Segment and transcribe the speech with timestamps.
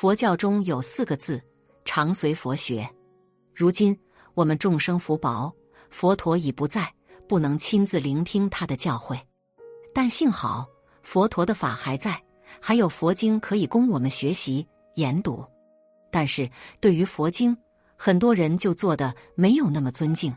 [0.00, 1.38] 佛教中有四个字：
[1.84, 2.88] 常随佛学。
[3.54, 3.94] 如今
[4.32, 5.54] 我们众生福薄，
[5.90, 6.90] 佛陀已不在，
[7.28, 9.20] 不能亲自聆听他的教诲。
[9.94, 10.66] 但幸好
[11.02, 12.18] 佛陀的法还在，
[12.62, 15.44] 还有佛经可以供我们学习研读。
[16.10, 17.54] 但是对于佛经，
[17.94, 20.34] 很多人就做的没有那么尊敬，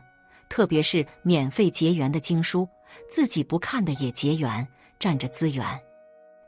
[0.50, 2.68] 特别是免费结缘的经书，
[3.08, 4.68] 自己不看的也结缘，
[4.98, 5.66] 占着资源。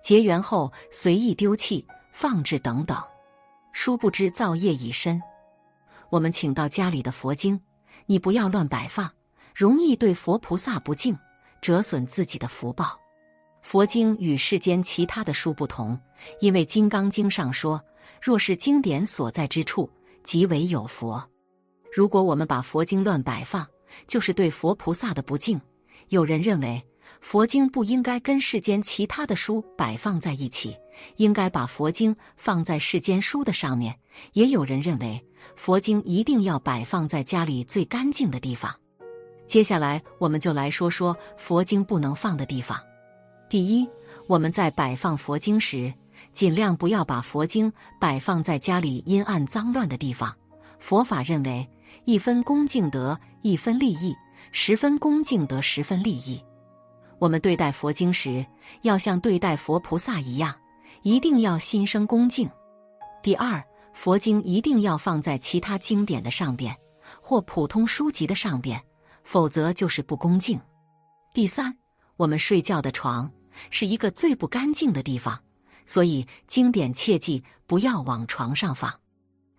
[0.02, 1.82] 结缘后随意丢弃、
[2.18, 2.96] 放置等等，
[3.74, 5.20] 殊不知造业已深。
[6.08, 7.60] 我们请到家里的佛经，
[8.06, 9.12] 你不要乱摆放，
[9.54, 11.14] 容易对佛菩萨不敬，
[11.60, 12.98] 折损自己的福报。
[13.60, 16.00] 佛经与世间其他的书不同，
[16.40, 17.78] 因为《金刚经》上说
[18.22, 19.86] ：“若是经典所在之处，
[20.24, 21.22] 即为有佛。”
[21.94, 23.66] 如果我们把佛经乱摆放，
[24.06, 25.60] 就是对佛菩萨的不敬。
[26.08, 26.82] 有人认为。
[27.20, 30.76] 佛经不应该跟世间其他的书摆放在一起，
[31.16, 33.98] 应该把佛经放在世间书的上面。
[34.32, 35.22] 也有人认为，
[35.56, 38.74] 佛经一定要摆放在家里最干净的地方。
[39.46, 42.78] 接下来，我们就来说说佛经不能放的地方。
[43.48, 43.88] 第一，
[44.26, 45.92] 我们在摆放佛经时，
[46.32, 50.34] 尽量不要把佛经摆放在家里阴暗脏乱的地方。
[50.80, 51.68] 佛法认为，
[52.04, 54.14] 一分恭敬得一分利益，
[54.50, 56.42] 十分恭敬得十分利益。
[57.18, 58.44] 我们对待佛经时，
[58.82, 60.54] 要像对待佛菩萨一样，
[61.02, 62.48] 一定要心生恭敬。
[63.22, 63.62] 第二，
[63.94, 66.76] 佛经一定要放在其他经典的上边，
[67.22, 68.80] 或普通书籍的上边，
[69.24, 70.60] 否则就是不恭敬。
[71.32, 71.74] 第三，
[72.16, 73.30] 我们睡觉的床
[73.70, 75.42] 是一个最不干净的地方，
[75.86, 78.92] 所以经典切记不要往床上放。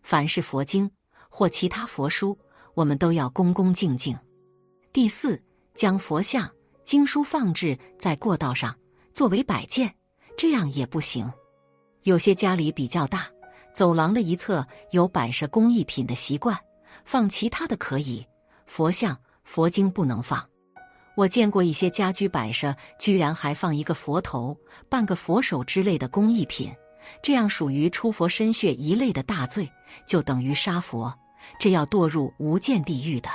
[0.04, 0.90] 凡是佛经
[1.28, 2.38] 或其他佛书，
[2.76, 4.18] 我们都要恭恭敬敬。
[4.94, 5.42] 第四，
[5.74, 6.50] 将佛像。
[6.88, 8.74] 经书放置在过道上
[9.12, 9.94] 作为摆件，
[10.38, 11.30] 这样也不行。
[12.04, 13.28] 有些家里比较大，
[13.74, 16.58] 走廊的一侧有摆设工艺品的习惯，
[17.04, 18.26] 放其他的可以，
[18.68, 20.42] 佛像、佛经不能放。
[21.18, 26.74] 我见过一些家居摆设，居然还放一个佛头、半个佛手之类的工艺品，
[27.22, 29.70] 这样属于出佛身血一类的大罪，
[30.06, 31.14] 就等于杀佛，
[31.60, 33.30] 这要堕入无间地狱的。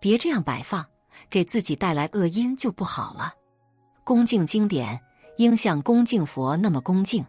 [0.00, 0.84] 别这样摆放。
[1.30, 3.32] 给自己带来恶因就不好了。
[4.04, 5.00] 恭敬经典，
[5.38, 7.24] 应像恭敬佛那么恭敬。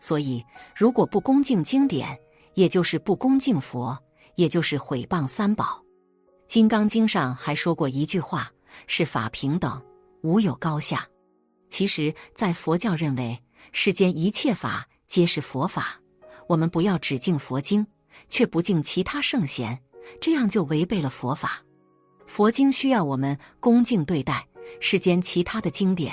[0.00, 0.44] 所以，
[0.76, 2.18] 如果不恭敬经典，
[2.54, 3.98] 也就是不恭敬佛，
[4.36, 5.64] 也就是毁谤三宝。
[6.46, 8.50] 《金刚经》上还说过一句话
[8.86, 9.82] ：“是法平等，
[10.22, 11.06] 无有高下。”
[11.68, 13.38] 其实，在佛教认为，
[13.72, 16.00] 世间一切法皆是佛法。
[16.46, 17.86] 我们不要只敬佛经，
[18.30, 19.78] 却不敬其他圣贤，
[20.20, 21.62] 这样就违背了佛法。
[22.28, 24.46] 佛经需要我们恭敬对待，
[24.80, 26.12] 世间其他的经典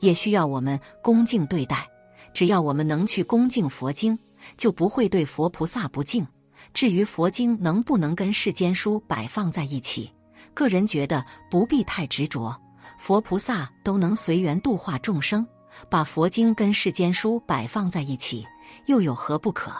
[0.00, 1.88] 也需要我们恭敬对待。
[2.34, 4.18] 只要我们能去恭敬佛经，
[4.58, 6.26] 就不会对佛菩萨不敬。
[6.74, 10.12] 至于佛经能不能跟世间书摆放在一起，
[10.52, 12.54] 个人觉得不必太执着。
[12.98, 15.46] 佛菩萨都能随缘度化众生，
[15.88, 18.44] 把佛经跟世间书摆放在一起，
[18.86, 19.72] 又有何不可？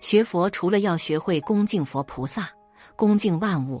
[0.00, 2.48] 学佛除了要学会恭敬佛菩萨，
[2.96, 3.80] 恭敬万物。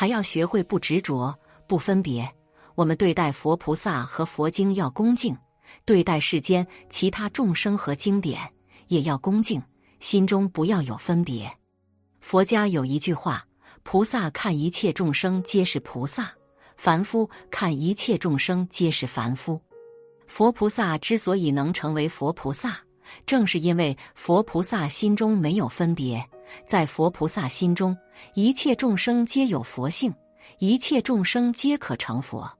[0.00, 2.26] 还要学会不执着、不分别。
[2.74, 5.36] 我们对待佛菩萨和佛经要恭敬，
[5.84, 8.50] 对待世间其他众生和经典
[8.88, 9.62] 也要恭敬，
[9.98, 11.46] 心中不要有分别。
[12.22, 13.44] 佛家有一句话
[13.84, 16.32] ：“菩萨看一切众生皆是菩萨，
[16.78, 19.60] 凡夫看一切众生皆是凡夫。”
[20.26, 22.78] 佛菩萨之所以能成为佛菩萨，
[23.26, 26.24] 正是因为佛菩萨心中没有分别。
[26.66, 27.96] 在佛菩萨心中，
[28.34, 30.12] 一切众生皆有佛性，
[30.58, 32.42] 一切众生皆可成佛。《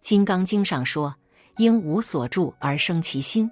[0.00, 1.14] 金刚经》上说
[1.58, 3.50] ：“应无所住而生其心。”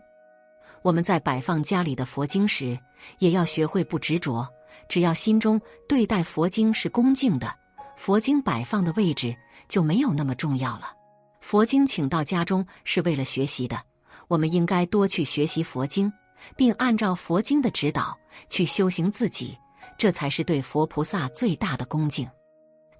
[0.82, 2.78] 我们在摆放家里的佛经时，
[3.18, 4.46] 也要学会不执着。
[4.88, 7.52] 只要心中对待佛经是恭敬的，
[7.96, 9.34] 佛经摆放的位置
[9.68, 10.92] 就没有那么重要了。
[11.40, 13.80] 佛经请到家中是为了学习的，
[14.28, 16.12] 我们应该多去学习佛经，
[16.56, 18.16] 并按照佛经的指导
[18.48, 19.56] 去修行自己。
[19.98, 22.28] 这才是对佛菩萨最大的恭敬。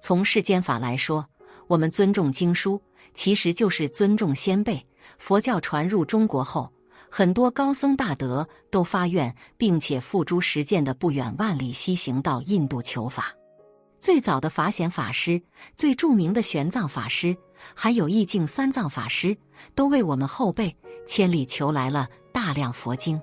[0.01, 1.25] 从世间法来说，
[1.67, 2.81] 我们尊重经书，
[3.13, 4.85] 其实就是尊重先辈。
[5.17, 6.71] 佛教传入中国后，
[7.09, 13.33] 很多高僧大德都发愿，并且付诸实践的，不远万里西行到印度求法。
[13.99, 15.41] 最早的法显法师、
[15.75, 17.35] 最著名的玄奘法师，
[17.73, 19.35] 还有义净三藏法师，
[19.75, 20.73] 都为我们后辈
[21.07, 23.19] 千里求来了大量佛经。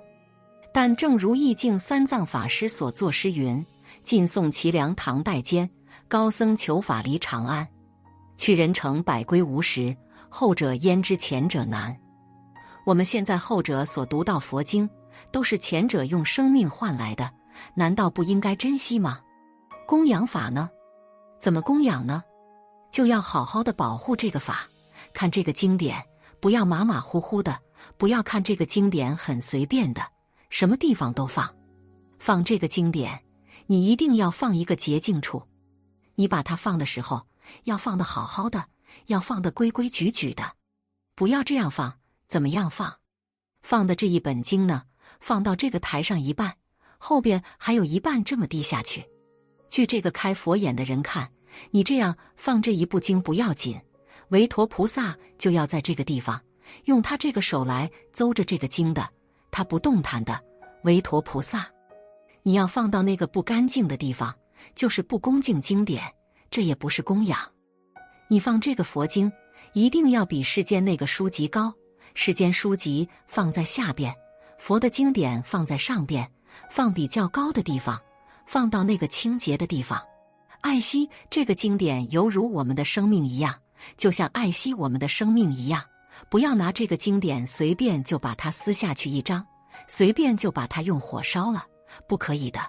[0.73, 3.65] 但正如义净三藏法师所作诗云
[4.05, 5.69] ：“晋宋齐梁唐代间，
[6.09, 7.67] 高僧求法离长安。
[8.37, 9.97] 去人城百归无时，
[10.29, 11.97] 后者焉知前者难？”
[12.87, 14.89] 我们现在后者所读到佛经，
[15.31, 17.31] 都是前者用生命换来的，
[17.75, 19.21] 难道不应该珍惜吗？
[19.87, 20.71] 供养法呢？
[21.39, 22.23] 怎么供养呢？
[22.91, 24.61] 就要好好的保护这个法，
[25.13, 26.03] 看这个经典，
[26.41, 27.59] 不要马马虎虎的，
[27.99, 30.03] 不要看这个经典很随便的，
[30.51, 31.57] 什么地方都放。
[32.19, 33.25] 放这个经典，
[33.67, 35.43] 你一定要放一个洁净处。
[36.17, 37.27] 你把它放的时候，
[37.65, 38.67] 要放的好好的，
[39.07, 40.53] 要放的规规矩矩的，
[41.15, 41.99] 不要这样放。
[42.27, 42.97] 怎么样放？
[43.63, 44.83] 放的这一本经呢？
[45.19, 46.57] 放到这个台上一半，
[46.99, 49.05] 后边还有一半这么低下去。
[49.69, 51.33] 据这个开佛眼的人看。
[51.73, 53.77] 你这样放这一部经不要紧，
[54.29, 56.41] 韦陀菩萨就要在这个地方
[56.85, 59.11] 用他这个手来邹着这个经的，
[59.51, 60.41] 他不动弹的。
[60.85, 61.69] 韦陀菩萨，
[62.43, 64.35] 你要放到那个不干净的地方，
[64.75, 66.03] 就是不恭敬经典，
[66.51, 67.39] 这也不是供养。
[68.29, 69.31] 你放这个佛经，
[69.75, 71.73] 一定要比世间那个书籍高。
[72.15, 74.15] 世间书籍放在下边，
[74.59, 76.27] 佛的经典放在上边，
[76.71, 78.01] 放比较高的地方，
[78.47, 80.01] 放到那个清洁的地方。
[80.61, 83.55] 爱惜这个经典，犹如我们的生命一样，
[83.97, 85.83] 就像爱惜我们的生命一样。
[86.29, 89.47] 不要拿这个经典随便就把它撕下去一张，
[89.87, 91.65] 随便就把它用火烧了，
[92.09, 92.61] 不可以的。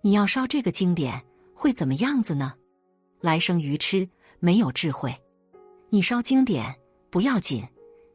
[0.00, 1.22] 你要烧这个经典，
[1.54, 2.54] 会怎么样子呢？
[3.20, 4.08] 来生愚痴，
[4.40, 5.14] 没有智慧。
[5.90, 6.74] 你烧经典
[7.10, 7.64] 不要紧，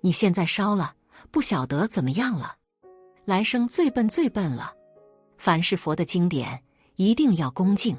[0.02, 0.94] 你现在烧了，
[1.32, 2.56] 不晓得怎么样了。
[3.26, 4.74] 来生最笨最笨了。
[5.38, 6.62] 凡是佛的经典，
[6.96, 7.96] 一定要恭敬。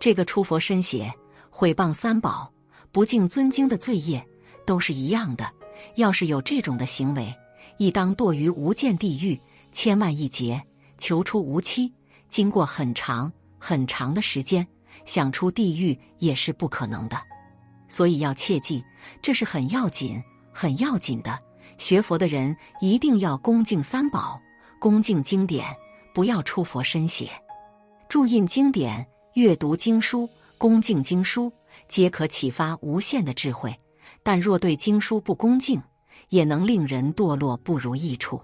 [0.00, 1.12] 这个出佛身血、
[1.50, 2.52] 毁谤三宝、
[2.90, 4.26] 不敬尊经的罪业，
[4.66, 5.52] 都是一样的。
[5.96, 7.34] 要是有这种的行为，
[7.78, 9.40] 亦当堕于无间地狱，
[9.72, 10.62] 千万亿劫，
[10.98, 11.92] 求出无期。
[12.28, 14.66] 经过很长很长的时间，
[15.04, 17.16] 想出地狱也是不可能的。
[17.88, 18.82] 所以要切记，
[19.22, 20.20] 这是很要紧、
[20.52, 21.38] 很要紧的。
[21.78, 24.40] 学佛的人一定要恭敬三宝，
[24.80, 25.66] 恭敬经典，
[26.12, 27.30] 不要出佛身血，
[28.08, 29.06] 注印经典。
[29.34, 31.52] 阅读经书，恭敬经书，
[31.88, 33.76] 皆可启发无限的智慧。
[34.24, 35.80] 但若对经书不恭敬，
[36.30, 38.42] 也能令人堕落不如意处。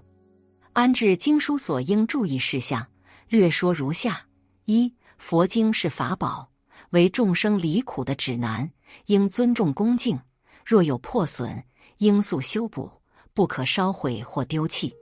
[0.71, 2.87] 安置经书所应注意事项，
[3.27, 4.25] 略说如下：
[4.63, 6.49] 一、佛经是法宝，
[6.91, 8.71] 为众生离苦的指南，
[9.07, 10.17] 应尊重恭敬。
[10.65, 11.61] 若有破损，
[11.97, 12.89] 应速修补，
[13.33, 14.93] 不可烧毁或丢弃。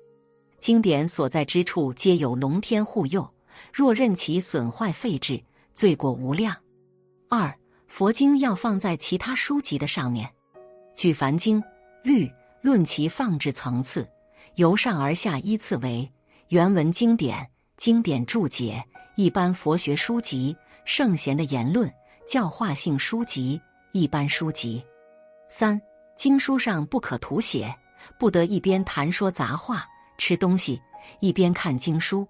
[0.59, 3.29] 经典所在之处，皆有龙天护佑，
[3.71, 5.43] 若任其损坏废置。
[5.73, 6.53] 罪过无量。
[7.29, 10.29] 二，佛经要放在其他书籍的上面。
[10.99, 11.63] 举凡经
[12.03, 12.29] 律，
[12.59, 14.05] 论其放置层次，
[14.55, 16.11] 由上而下依次为
[16.49, 18.83] 原文经典、经典注解、
[19.15, 20.53] 一般佛学书籍、
[20.83, 21.89] 圣贤的言论、
[22.27, 23.57] 教化性书籍、
[23.93, 24.83] 一般书籍。
[25.49, 25.81] 三，
[26.17, 27.73] 经书上不可涂写，
[28.19, 29.87] 不得一边谈说杂话、
[30.17, 30.81] 吃东西，
[31.21, 32.27] 一边看经书。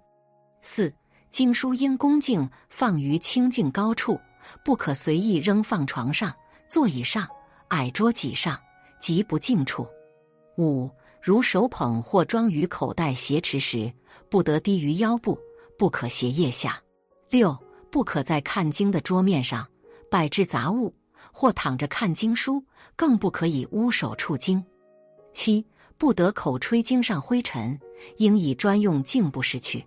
[0.62, 0.94] 四。
[1.32, 4.20] 经书应恭敬放于清净高处，
[4.64, 6.32] 不可随意扔放床上、
[6.68, 7.28] 座椅上、
[7.70, 8.60] 矮桌几上，
[9.00, 9.88] 极不净处。
[10.58, 10.90] 五
[11.22, 13.92] 如手捧或装于口袋挟持时，
[14.30, 15.40] 不得低于腰部，
[15.78, 16.82] 不可斜腋下。
[17.30, 17.58] 六
[17.90, 19.68] 不可在看经的桌面上
[20.12, 20.94] 摆置杂物，
[21.32, 22.64] 或躺着看经书，
[22.96, 24.64] 更不可以污手触经。
[25.34, 25.66] 七
[25.98, 27.80] 不得口吹经上灰尘，
[28.18, 29.86] 应以专用净布拭去。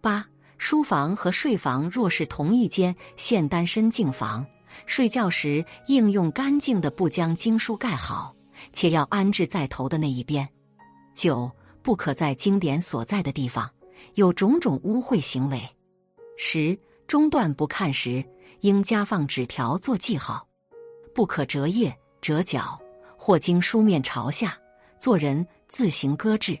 [0.00, 0.26] 八。
[0.62, 4.46] 书房和睡房若是同一间现单身净房，
[4.86, 8.34] 睡觉时应用干净的布将经书盖好，
[8.72, 10.48] 且要安置在头的那一边。
[11.14, 11.50] 九
[11.82, 13.70] 不可在经典所在的地方
[14.14, 15.60] 有种种污秽行为。
[16.36, 18.24] 十中断不看时，
[18.60, 20.46] 应加放纸条做记号。
[21.14, 22.80] 不可折页、折角，
[23.16, 24.56] 或经书面朝下，
[24.98, 26.58] 做人自行搁置。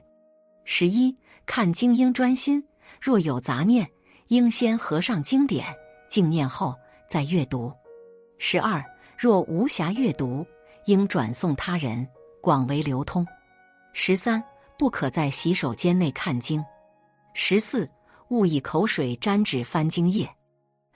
[0.64, 2.62] 十一看经应专心。
[3.00, 3.88] 若有杂念，
[4.28, 5.64] 应先合上经典，
[6.08, 6.74] 静念后
[7.08, 7.72] 再阅读。
[8.42, 8.82] 十二，
[9.18, 10.46] 若无暇阅读，
[10.86, 12.08] 应转送他人，
[12.40, 13.24] 广为流通。
[13.92, 14.42] 十三，
[14.78, 16.64] 不可在洗手间内看经。
[17.34, 17.88] 十四，
[18.30, 20.26] 勿以口水沾纸翻经页。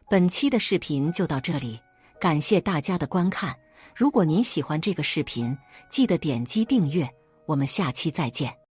[0.08, 1.78] 本期的视频就到这里，
[2.18, 3.54] 感谢大家的观看。
[3.94, 5.56] 如果您喜欢这个视频，
[5.90, 7.06] 记得点击订阅。
[7.44, 8.63] 我们下期再见。